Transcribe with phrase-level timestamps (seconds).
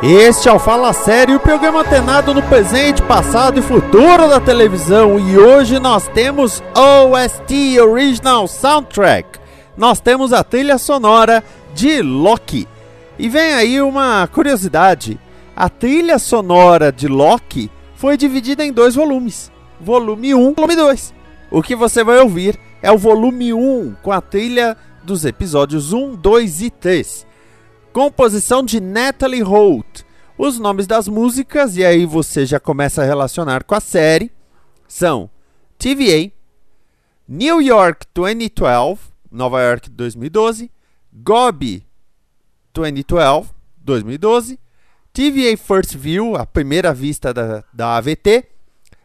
[0.00, 5.18] Este é o Fala Sério, o programa antenado no presente, passado e futuro da televisão.
[5.18, 9.40] E hoje nós temos OST Original Soundtrack.
[9.76, 11.42] Nós temos a trilha sonora
[11.74, 12.68] de Loki.
[13.18, 15.18] E vem aí uma curiosidade:
[15.56, 21.14] a trilha sonora de Loki foi dividida em dois volumes: volume 1 e volume 2.
[21.50, 26.14] O que você vai ouvir é o volume 1 com a trilha dos episódios 1,
[26.14, 27.27] 2 e 3.
[27.92, 30.04] Composição de Natalie Holt.
[30.36, 34.30] Os nomes das músicas, e aí você já começa a relacionar com a série,
[34.86, 35.28] são
[35.76, 36.30] TVA,
[37.26, 40.70] New York 2012, Nova York 2012,
[41.12, 41.84] Gobi
[42.72, 44.60] 2012, 2012,
[45.12, 48.46] TVA First View, a primeira vista da, da AVT,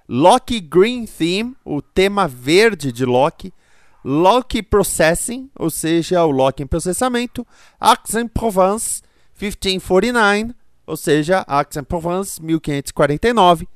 [0.08, 3.52] Loki Green Theme, o tema verde de Loki,
[4.04, 7.46] Loki Processing, ou seja, o Loki em processamento,
[7.80, 9.02] Aix-en-Provence
[9.40, 10.54] 1549,
[10.86, 13.68] ou seja, Aix-en-Provence 1549,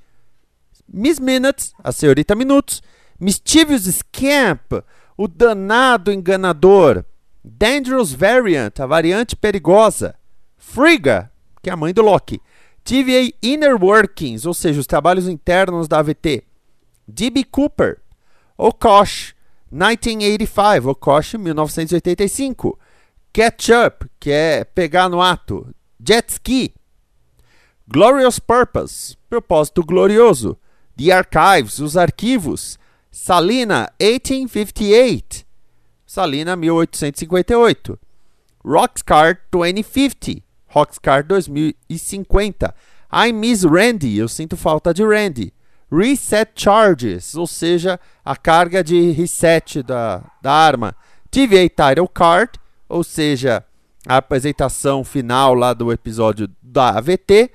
[0.88, 2.82] Miss Minutes, a senhorita Minutos,
[3.20, 4.84] Mischievous Scamp,
[5.18, 7.04] o danado enganador,
[7.44, 10.16] Dangerous Variant, a variante perigosa,
[10.58, 11.32] Frigga,
[11.62, 12.42] que é a mãe do Loki,
[12.84, 16.44] TVA Inner Workings, ou seja, os trabalhos internos da AVT,
[17.08, 17.44] D.B.
[17.46, 18.00] Cooper,
[18.58, 19.34] Okosh,
[19.72, 22.78] 1985, Okoshi, 1985.
[23.34, 25.74] Catch Up, que é pegar no ato.
[26.00, 26.74] Jet Ski.
[27.88, 30.58] Glorious Purpose, propósito glorioso.
[30.98, 32.80] The Archives, os arquivos.
[33.12, 35.46] Salina, 1858.
[36.06, 38.00] Salina, 1858.
[38.64, 40.44] Rockscar 2050.
[40.68, 42.74] Rockscar 2050.
[43.12, 45.54] I Miss Randy, eu sinto falta de Randy.
[45.92, 50.96] Reset Charges, ou seja, a carga de reset da, da arma.
[51.32, 52.52] TVA Title Card,
[52.90, 53.64] ou seja,
[54.08, 57.52] a apresentação final lá do episódio da AVT.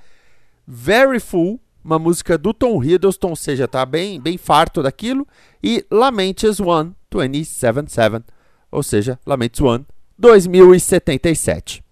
[0.66, 5.26] Very Full, uma música do Tom Hiddleston, ou seja, tá bem, bem farto daquilo.
[5.62, 8.24] E Lamentes One 277,
[8.70, 9.86] ou seja, Lamentes One
[10.18, 11.82] 2077.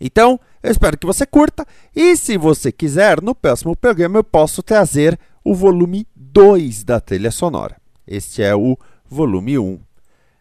[0.00, 1.66] Então, eu espero que você curta.
[1.94, 7.30] E se você quiser, no próximo programa eu posso trazer o volume 2 da trilha
[7.30, 7.76] sonora.
[8.06, 8.76] Este é o
[9.08, 9.80] volume 1.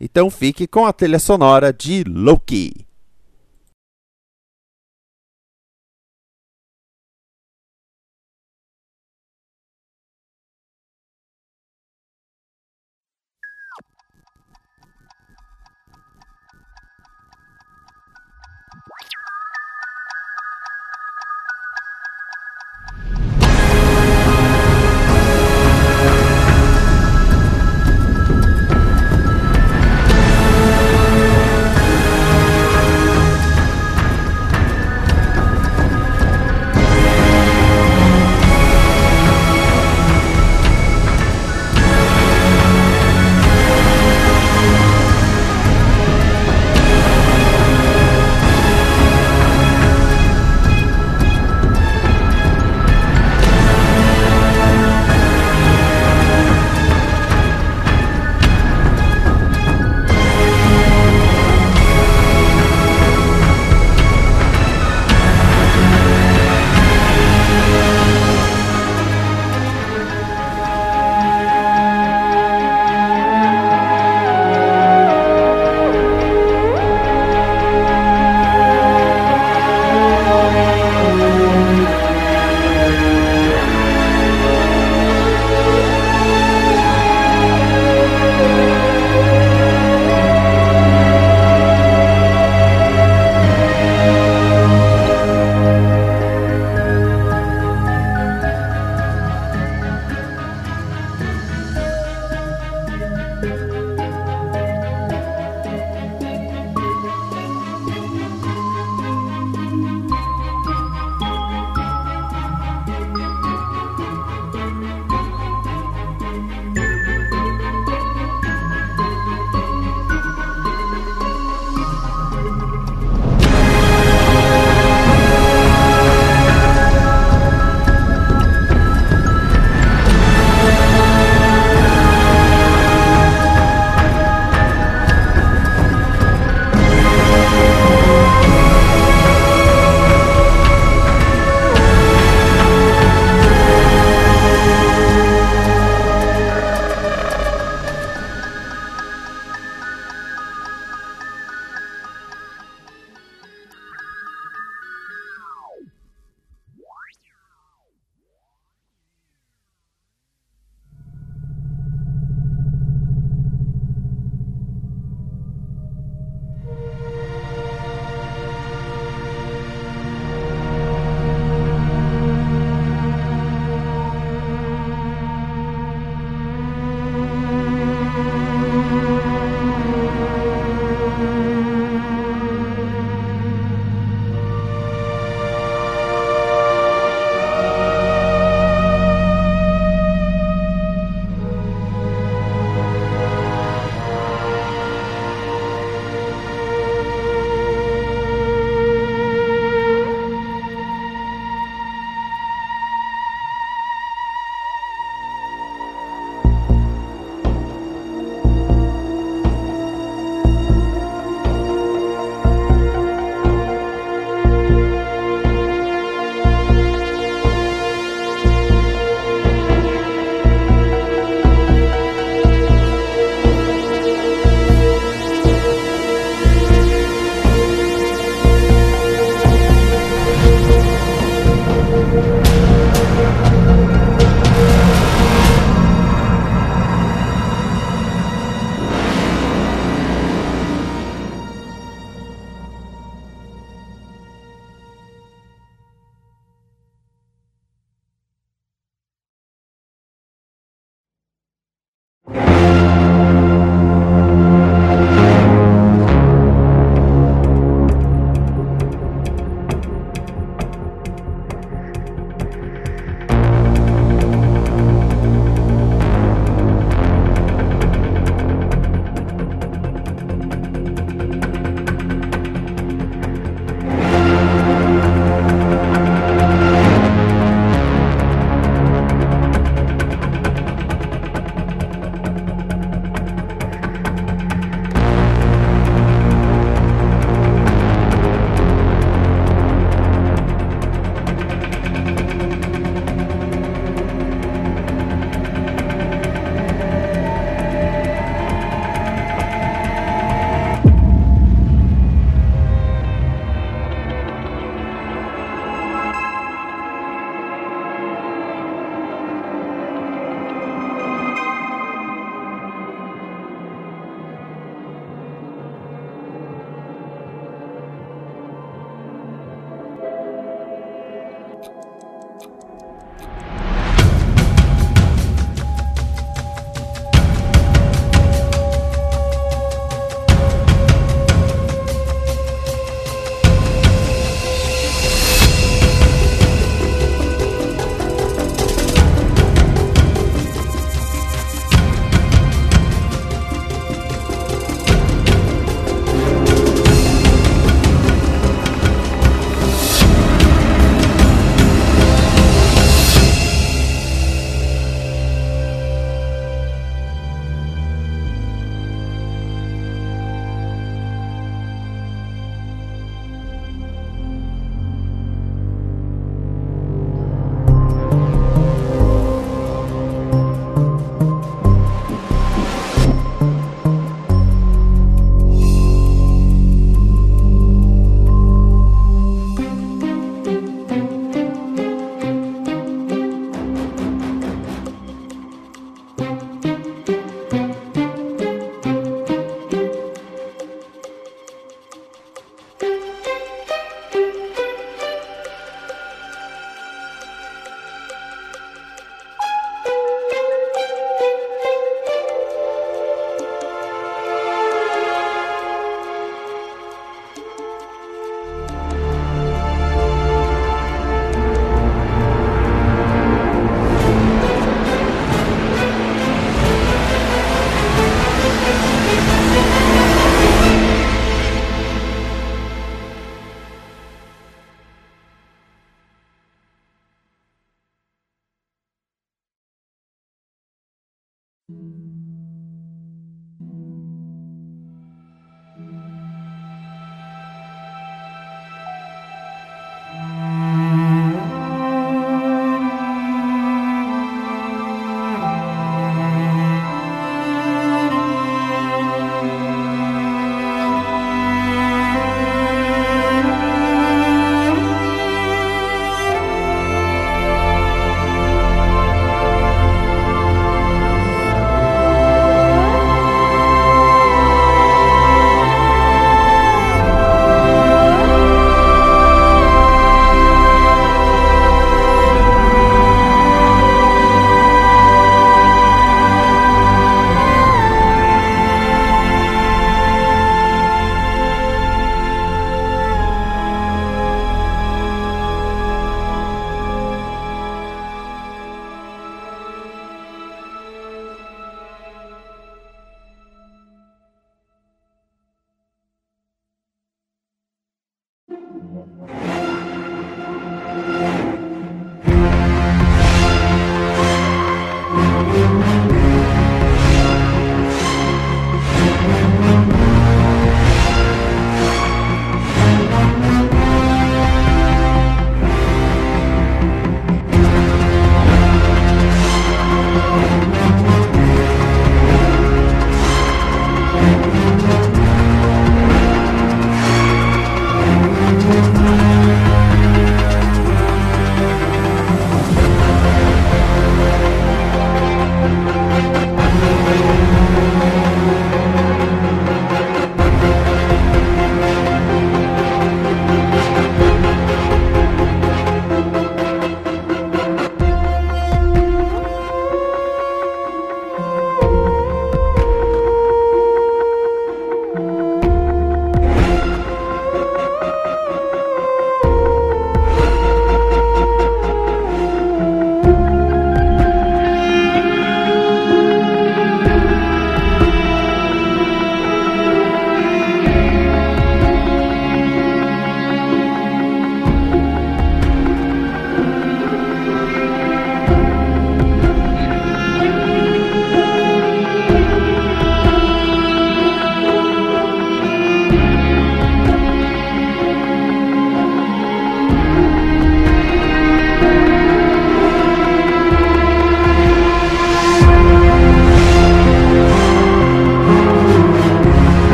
[0.00, 2.86] Então fique com a trilha sonora de Loki.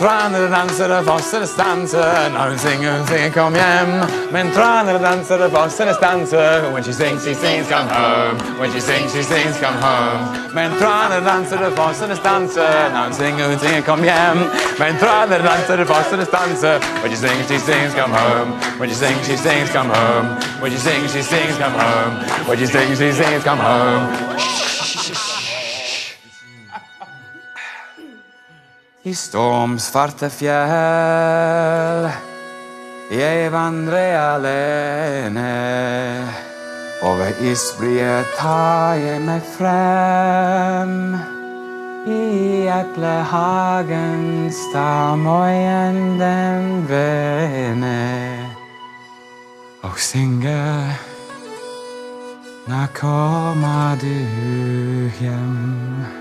[0.00, 3.88] Men tränade, dansade, forsade, stanser sjunger, hon sjunger kom hem
[4.32, 9.12] Men tränade, dansade, forsade, stanser When she sings, she sings come home When she sings,
[9.12, 14.38] she sings come home Men tränade, dansade, forsade, stanser sjunger, hon sjunger kom hem
[14.78, 19.26] Men tränade, dansade, forsade, stanser When she sings, she sings come home When she sings,
[19.26, 20.26] she sings come home
[20.62, 22.14] When she sings, she sings come home
[22.48, 24.59] When she sings, she sings come home
[29.00, 32.10] I stormsvarte fjell.
[33.08, 35.46] Jeg vandrer alene.
[37.00, 41.16] Over isbreer tar jeg meg frem.
[42.12, 47.96] I eplehagen står moien den vene.
[49.80, 50.92] Og synger
[52.68, 54.12] Når kommer du
[55.24, 56.19] hjem?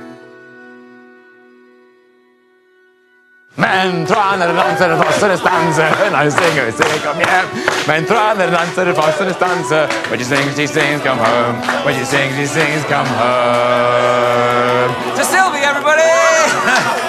[3.60, 5.84] Men traner, dansere, dansere, stanse.
[5.84, 7.48] Eh, now singer, sing, come hjem.
[7.88, 9.88] Men traner, dansere, dansere, stanse.
[10.10, 11.56] When she sings, she sings, come home.
[11.84, 14.96] When she sings, she sings, come home.
[15.18, 17.06] To Sylvie, everybody!